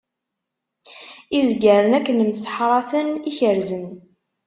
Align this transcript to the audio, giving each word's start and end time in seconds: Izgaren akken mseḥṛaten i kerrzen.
Izgaren 1.37 1.93
akken 1.99 2.19
mseḥṛaten 2.23 3.07
i 3.29 3.31
kerrzen. 3.37 3.85